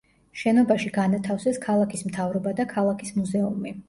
[0.43, 3.75] შენობაში განათავსეს ქალაქის მთავრობა და ქალაქის მუზეუმი.